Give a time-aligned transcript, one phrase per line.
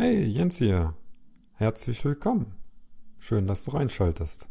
[0.00, 0.94] Hey, Jens hier.
[1.54, 2.54] Herzlich willkommen.
[3.18, 4.48] Schön, dass du reinschaltest.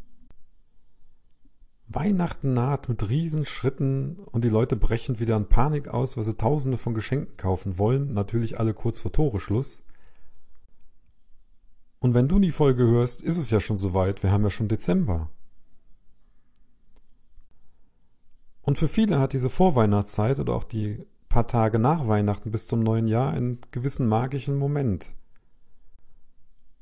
[1.88, 6.78] Weihnachten naht mit Riesenschritten und die Leute brechen wieder in Panik aus, weil sie tausende
[6.78, 9.86] von Geschenken kaufen wollen, natürlich alle kurz vor Toreschluss.
[12.00, 14.68] Und wenn du die Folge hörst, ist es ja schon soweit, wir haben ja schon
[14.68, 15.30] Dezember.
[18.64, 22.82] Und für viele hat diese Vorweihnachtszeit oder auch die paar Tage nach Weihnachten bis zum
[22.82, 25.16] neuen Jahr einen gewissen magischen Moment.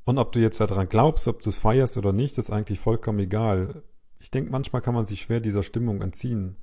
[0.06, 3.18] Und ob du jetzt daran glaubst, ob du es feierst oder nicht, ist eigentlich vollkommen
[3.18, 3.82] egal.
[4.20, 6.54] Ich denke, manchmal kann man sich schwer dieser Stimmung entziehen.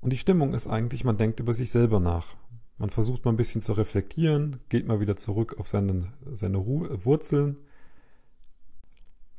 [0.00, 2.36] Und die Stimmung ist eigentlich, man denkt über sich selber nach.
[2.78, 7.04] Man versucht mal ein bisschen zu reflektieren, geht mal wieder zurück auf seine, seine Ruhe,
[7.04, 7.56] Wurzeln,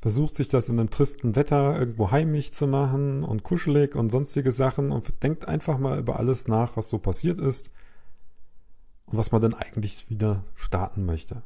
[0.02, 4.52] versucht sich das in einem tristen Wetter irgendwo heimlich zu machen und kuschelig und sonstige
[4.52, 7.72] Sachen und denkt einfach mal über alles nach, was so passiert ist
[9.06, 11.44] und was man dann eigentlich wieder starten möchte.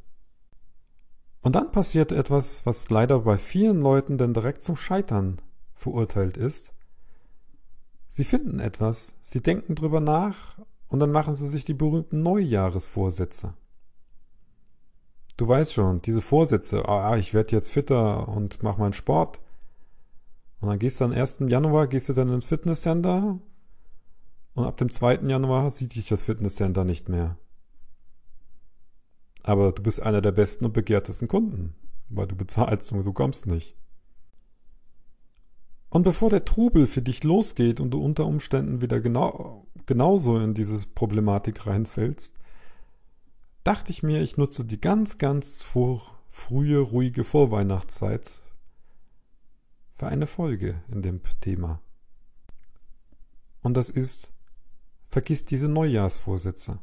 [1.45, 5.39] Und dann passiert etwas, was leider bei vielen Leuten dann direkt zum Scheitern
[5.75, 6.73] verurteilt ist.
[8.07, 13.53] Sie finden etwas, sie denken drüber nach und dann machen sie sich die berühmten Neujahresvorsätze.
[15.37, 19.39] Du weißt schon, diese Vorsätze, ah, ich werde jetzt fitter und mach meinen Sport.
[20.61, 21.41] Und dann gehst du am 1.
[21.47, 23.39] Januar, gehst du dann ins Fitnesscenter
[24.55, 25.17] und ab dem 2.
[25.27, 27.37] Januar sieht dich das Fitnesscenter nicht mehr.
[29.45, 31.75] Aber du bist einer der besten und begehrtesten Kunden,
[32.09, 33.75] weil du bezahlst und du kommst nicht.
[35.89, 40.55] Und bevor der Trubel für dich losgeht und du unter Umständen wieder genau, genauso in
[40.55, 42.33] diese Problematik reinfällst,
[43.63, 46.01] dachte ich mir, ich nutze die ganz, ganz vor,
[46.31, 48.41] frühe, ruhige Vorweihnachtszeit
[49.93, 51.79] für eine Folge in dem Thema.
[53.61, 54.33] Und das ist,
[55.11, 56.79] vergiss diese Neujahrsvorsätze.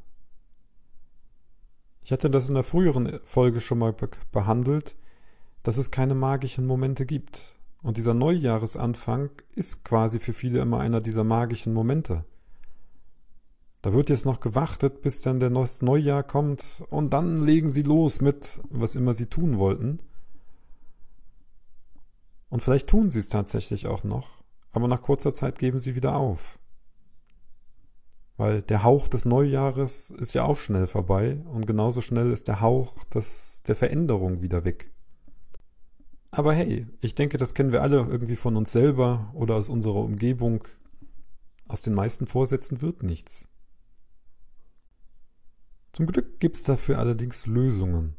[2.05, 4.97] Ich hatte das in der früheren Folge schon mal be behandelt,
[5.63, 7.57] dass es keine magischen Momente gibt.
[7.83, 12.25] Und dieser Neujahresanfang ist quasi für viele immer einer dieser magischen Momente.
[13.83, 18.21] Da wird jetzt noch gewartet, bis dann das Neujahr kommt und dann legen sie los
[18.21, 19.99] mit, was immer sie tun wollten.
[22.49, 24.29] Und vielleicht tun sie es tatsächlich auch noch,
[24.71, 26.59] aber nach kurzer Zeit geben sie wieder auf.
[28.37, 32.61] Weil der Hauch des Neujahres ist ja auch schnell vorbei und genauso schnell ist der
[32.61, 34.91] Hauch des, der Veränderung wieder weg.
[36.31, 39.97] Aber hey, ich denke, das kennen wir alle irgendwie von uns selber oder aus unserer
[39.97, 40.67] Umgebung.
[41.69, 43.49] Aus den meisten Vorsätzen wird nichts.
[45.93, 48.17] Zum Glück gibt es dafür allerdings Lösungen.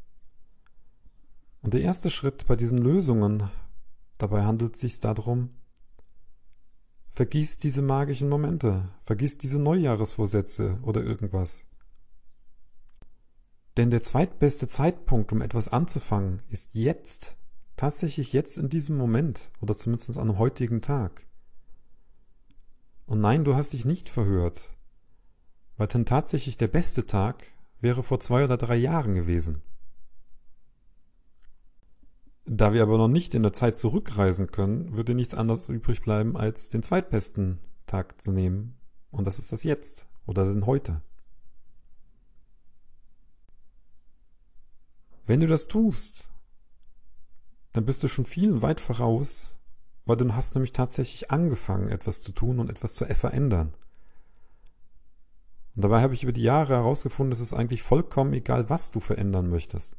[1.63, 3.49] Und der erste Schritt bei diesen Lösungen,
[4.19, 5.49] dabei handelt es sich darum,
[7.15, 11.65] Vergiss diese magischen Momente, vergiss diese Neujahresvorsätze oder irgendwas.
[13.77, 17.37] Denn der zweitbeste Zeitpunkt, um etwas anzufangen, ist jetzt,
[17.75, 21.27] tatsächlich jetzt in diesem Moment oder zumindest an dem heutigen Tag.
[23.05, 24.75] Und nein, du hast dich nicht verhört,
[25.77, 27.45] weil denn tatsächlich der beste Tag
[27.79, 29.61] wäre vor zwei oder drei Jahren gewesen.
[32.55, 36.37] Da wir aber noch nicht in der Zeit zurückreisen können, würde nichts anderes übrig bleiben,
[36.37, 38.77] als den zweitbesten Tag zu nehmen.
[39.09, 41.01] Und das ist das Jetzt oder den Heute.
[45.25, 46.31] Wenn du das tust,
[47.71, 49.57] dann bist du schon viel weit voraus,
[50.05, 53.73] weil du hast nämlich tatsächlich angefangen, etwas zu tun und etwas zu verändern.
[55.75, 58.99] Und dabei habe ich über die Jahre herausgefunden, es ist eigentlich vollkommen egal, was du
[58.99, 59.97] verändern möchtest.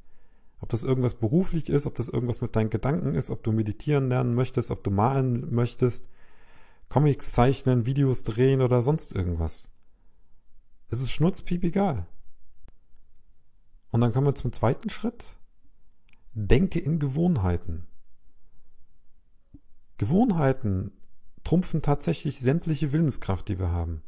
[0.64, 4.08] Ob das irgendwas beruflich ist, ob das irgendwas mit deinen Gedanken ist, ob du meditieren
[4.08, 6.08] lernen möchtest, ob du malen möchtest,
[6.88, 9.68] Comics zeichnen, Videos drehen oder sonst irgendwas.
[10.88, 12.06] Es ist schnurzpiep egal.
[13.90, 15.36] Und dann kommen wir zum zweiten Schritt.
[16.32, 17.86] Denke in Gewohnheiten.
[19.98, 20.92] Gewohnheiten
[21.44, 24.02] trumpfen tatsächlich sämtliche Willenskraft, die wir haben.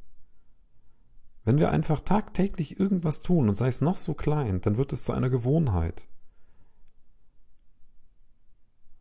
[1.45, 5.05] Wenn wir einfach tagtäglich irgendwas tun und sei es noch so klein, dann wird es
[5.05, 6.09] zu einer Gewohnheit.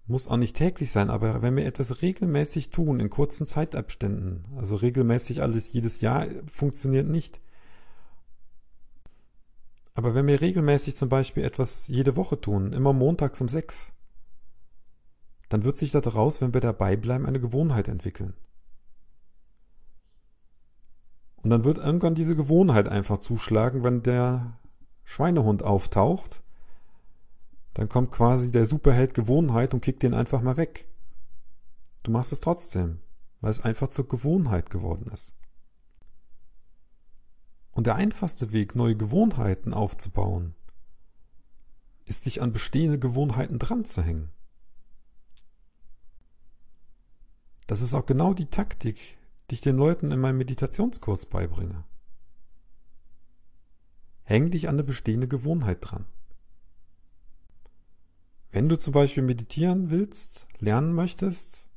[0.07, 4.75] Muss auch nicht täglich sein, aber wenn wir etwas regelmäßig tun, in kurzen Zeitabständen, also
[4.75, 7.41] regelmäßig alles jedes Jahr, funktioniert nicht.
[9.95, 13.93] Aber wenn wir regelmäßig zum Beispiel etwas jede Woche tun, immer montags um sechs,
[15.49, 18.35] dann wird sich daraus, wenn wir dabei bleiben, eine Gewohnheit entwickeln.
[21.37, 24.59] Und dann wird irgendwann diese Gewohnheit einfach zuschlagen, wenn der
[25.03, 26.43] Schweinehund auftaucht
[27.75, 30.87] dann kommt quasi der Superheld Gewohnheit und kickt den einfach mal weg.
[32.03, 32.99] Du machst es trotzdem,
[33.41, 35.35] weil es einfach zur Gewohnheit geworden ist.
[37.71, 40.55] Und der einfachste Weg, neue Gewohnheiten aufzubauen,
[42.05, 44.31] ist dich an bestehende Gewohnheiten dran zu hängen.
[47.67, 49.17] Das ist auch genau die Taktik,
[49.49, 51.83] die ich den Leuten in meinem Meditationskurs beibringe.
[54.23, 56.05] Häng dich an eine bestehende Gewohnheit dran.
[58.55, 61.67] Wenn du zum Beispiel meditieren willst, lernen möchtest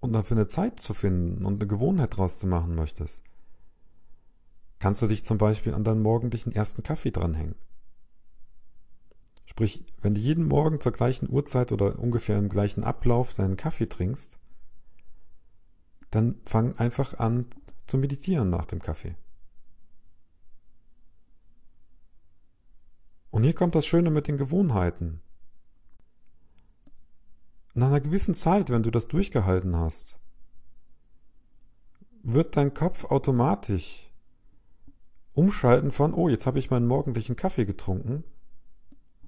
[0.00, 3.22] und dafür eine Zeit zu finden und eine Gewohnheit draus zu machen möchtest,
[4.80, 7.54] kannst du dich zum Beispiel an deinen morgendlichen ersten Kaffee dranhängen.
[9.46, 13.88] Sprich, wenn du jeden Morgen zur gleichen Uhrzeit oder ungefähr im gleichen Ablauf deinen Kaffee
[13.88, 14.40] trinkst,
[16.10, 17.46] dann fang einfach an
[17.86, 19.14] zu meditieren nach dem Kaffee.
[23.30, 25.22] Und hier kommt das Schöne mit den Gewohnheiten.
[27.76, 30.18] Nach einer gewissen Zeit, wenn du das durchgehalten hast,
[32.22, 34.10] wird dein Kopf automatisch
[35.34, 38.24] umschalten von, oh, jetzt habe ich meinen morgendlichen Kaffee getrunken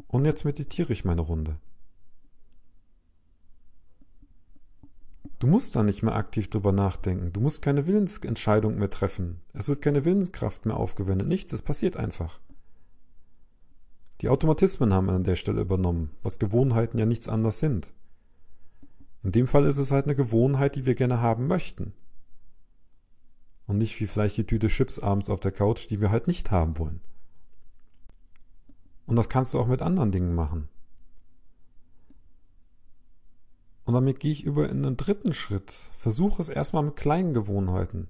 [0.07, 1.59] und jetzt meditiere ich meine Runde.
[5.41, 7.35] Du musst da nicht mehr aktiv drüber nachdenken.
[7.35, 9.43] Du musst keine Willensentscheidung mehr treffen.
[9.53, 11.29] Es wird keine Willenskraft mehr aufgewendet.
[11.29, 12.41] Nichts, es passiert einfach.
[14.23, 17.93] Die Automatismen haben an der Stelle übernommen, was Gewohnheiten ja nichts anderes sind.
[19.23, 21.93] In dem Fall ist es halt eine Gewohnheit, die wir gerne haben möchten.
[23.67, 26.51] Und nicht wie vielleicht die Tüte Chips abends auf der Couch, die wir halt nicht
[26.51, 27.01] haben wollen.
[29.07, 30.69] Und das kannst du auch mit anderen Dingen machen.
[33.85, 35.73] Und damit gehe ich über in den dritten Schritt.
[35.97, 38.09] Versuche es erstmal mit kleinen Gewohnheiten.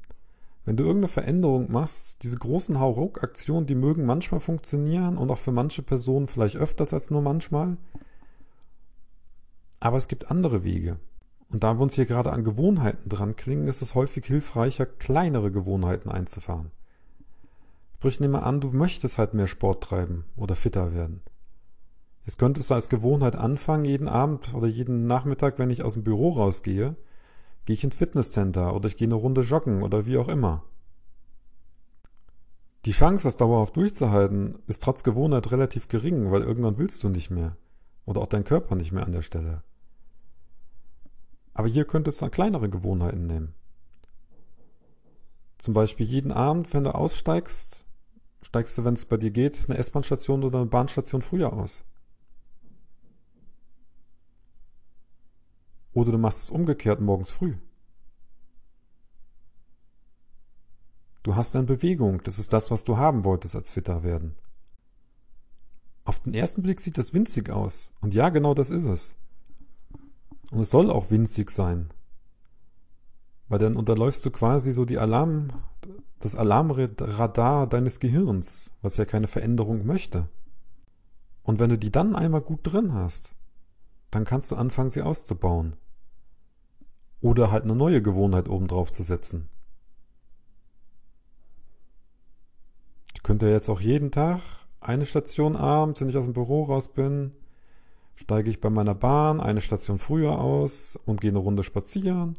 [0.65, 5.53] Wenn du irgendeine Veränderung machst, diese großen Hauruck-Aktionen, die mögen manchmal funktionieren und auch für
[5.53, 7.77] manche Personen vielleicht öfters als nur manchmal.
[9.81, 10.99] Aber es gibt andere Wege.
[11.51, 15.51] Und da wir uns hier gerade an Gewohnheiten dran klingen, ist es häufig hilfreicher, kleinere
[15.51, 16.71] Gewohnheiten einzufahren.
[17.97, 21.21] Sprich, nehme an, du möchtest halt mehr Sport treiben oder fitter werden.
[22.25, 26.05] Jetzt könnte es als Gewohnheit anfangen, jeden Abend oder jeden Nachmittag, wenn ich aus dem
[26.05, 26.95] Büro rausgehe,
[27.65, 30.63] gehe ich ins Fitnesscenter oder ich gehe eine Runde joggen oder wie auch immer.
[32.85, 37.31] Die Chance, das dauerhaft durchzuhalten, ist trotz Gewohnheit relativ gering, weil irgendwann willst du nicht
[37.31, 37.57] mehr.
[38.05, 39.63] Oder auch dein Körper nicht mehr an der Stelle.
[41.59, 43.53] Aber hier könntest du dann kleinere Gewohnheiten nehmen.
[45.59, 47.85] Zum Beispiel jeden Abend, wenn du aussteigst,
[48.43, 51.85] steigst du, wenn es bei dir geht, eine S-Bahn-Station oder eine Bahnstation früher aus.
[55.95, 57.57] Oder du machst es umgekehrt morgens früh.
[61.25, 64.37] Du hast eine Bewegung, das ist das, was du haben wolltest als fitter werden.
[66.05, 67.93] Auf den ersten Blick sieht das winzig aus.
[68.01, 69.17] Und ja, genau das ist es.
[70.51, 71.91] Und es soll auch winzig sein.
[73.49, 75.49] Weil dann unterläufst du quasi so die Alarm,
[76.21, 80.29] das Alarmradar deines Gehirns, was ja keine Veränderung möchte.
[81.43, 83.35] Und wenn du die dann einmal gut drin hast,
[84.11, 85.77] dann kannst du anfangen, sie auszubauen.
[87.21, 89.49] Oder halt eine neue Gewohnheit obendrauf zu setzen.
[93.15, 94.41] Ich könnte jetzt auch jeden Tag
[94.81, 97.33] eine Station abends, wenn ich aus dem Büro raus bin,
[98.19, 102.37] steige ich bei meiner Bahn eine Station früher aus und gehe eine Runde spazieren.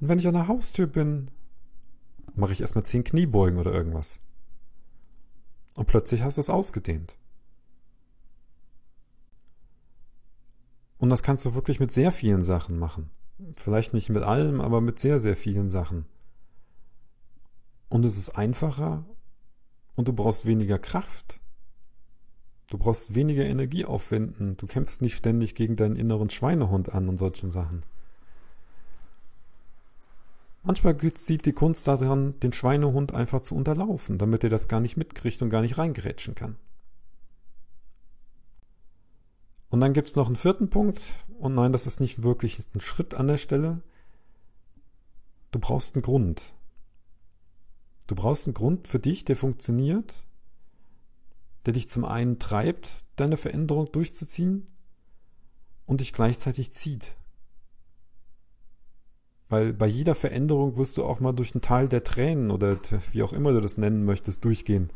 [0.00, 1.30] Und wenn ich an der Haustür bin,
[2.34, 4.18] mache ich erstmal zehn Kniebeugen oder irgendwas.
[5.76, 7.16] Und plötzlich hast du es ausgedehnt.
[10.98, 13.10] Und das kannst du wirklich mit sehr vielen Sachen machen.
[13.56, 16.04] Vielleicht nicht mit allem, aber mit sehr, sehr vielen Sachen.
[17.88, 19.04] Und es ist einfacher
[19.94, 21.40] und du brauchst weniger Kraft.
[22.72, 24.56] Du brauchst weniger Energie aufwenden.
[24.56, 27.82] Du kämpfst nicht ständig gegen deinen inneren Schweinehund an und solchen Sachen.
[30.62, 34.96] Manchmal sieht die Kunst daran, den Schweinehund einfach zu unterlaufen, damit er das gar nicht
[34.96, 36.56] mitkriegt und gar nicht reingerätschen kann.
[39.68, 41.02] Und dann gibt es noch einen vierten Punkt.
[41.38, 43.82] Und nein, das ist nicht wirklich ein Schritt an der Stelle.
[45.50, 46.54] Du brauchst einen Grund.
[48.06, 50.24] Du brauchst einen Grund für dich, der funktioniert,
[51.66, 54.66] der dich zum einen treibt, deine Veränderung durchzuziehen
[55.86, 57.16] und dich gleichzeitig zieht.
[59.48, 62.78] Weil bei jeder Veränderung wirst du auch mal durch einen Teil der Tränen oder
[63.12, 64.90] wie auch immer du das nennen möchtest, durchgehen.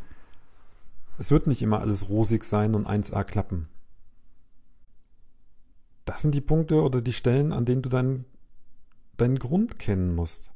[1.18, 3.68] Es wird nicht immer alles rosig sein und 1a klappen.
[6.04, 8.25] Das sind die Punkte oder die Stellen, an denen du deinen,
[9.16, 10.52] deinen Grund kennen musst.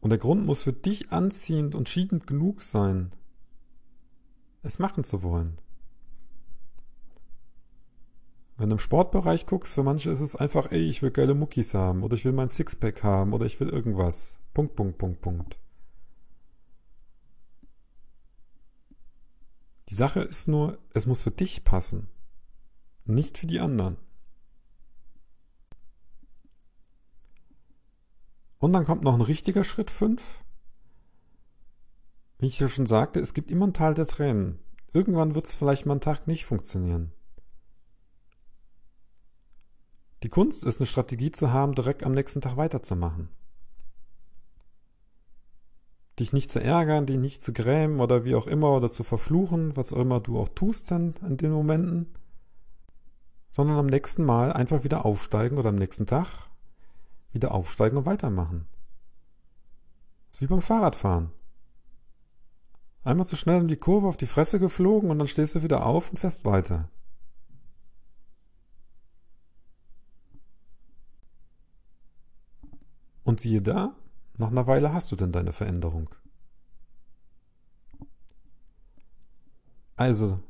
[0.00, 3.12] Und der Grund muss für dich anziehend und schiedend genug sein,
[4.66, 5.58] es machen zu wollen.
[8.56, 11.74] Wenn du im Sportbereich guckst, für manche ist es einfach, ey, ich will geile Muckis
[11.74, 14.38] haben oder ich will mein Sixpack haben oder ich will irgendwas.
[14.54, 15.58] Punkt, Punkt, Punkt, Punkt.
[19.88, 22.08] Die Sache ist nur, es muss für dich passen,
[23.04, 23.98] nicht für die anderen.
[28.58, 30.42] Und dann kommt noch ein richtiger Schritt 5.
[32.38, 34.58] Wie ich ja schon sagte, es gibt immer einen Teil der Tränen.
[34.92, 37.12] Irgendwann wird es vielleicht mal einen Tag nicht funktionieren.
[40.22, 43.28] Die Kunst ist, eine Strategie zu haben, direkt am nächsten Tag weiterzumachen.
[46.18, 49.76] Dich nicht zu ärgern, dich nicht zu grämen oder wie auch immer oder zu verfluchen,
[49.76, 52.06] was auch immer du auch tust dann in den Momenten,
[53.50, 56.48] sondern am nächsten Mal einfach wieder aufsteigen oder am nächsten Tag
[57.32, 58.66] wieder aufsteigen und weitermachen.
[60.28, 61.30] Das ist wie beim Fahrradfahren.
[63.06, 65.86] Einmal zu schnell in die Kurve auf die Fresse geflogen und dann stehst du wieder
[65.86, 66.90] auf und fährst weiter.
[73.22, 73.94] Und siehe da,
[74.38, 76.10] nach einer Weile hast du denn deine Veränderung.
[79.94, 80.40] Also,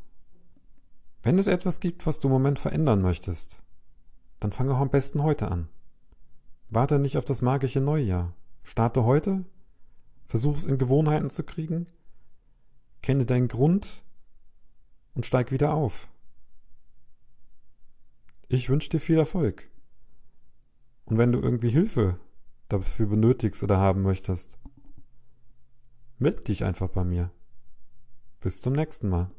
[1.22, 3.62] wenn es etwas gibt, was du im Moment verändern möchtest,
[4.40, 5.68] dann fange auch am besten heute an.
[6.70, 8.32] Warte nicht auf das magische Neujahr.
[8.62, 9.44] Starte heute,
[10.24, 11.86] versuch es in Gewohnheiten zu kriegen,
[13.06, 14.02] kenne deinen Grund
[15.14, 16.08] und steig wieder auf.
[18.48, 19.70] Ich wünsche dir viel Erfolg.
[21.04, 22.18] Und wenn du irgendwie Hilfe
[22.66, 24.58] dafür benötigst oder haben möchtest,
[26.18, 27.30] melde dich einfach bei mir.
[28.40, 29.30] Bis zum nächsten Mal.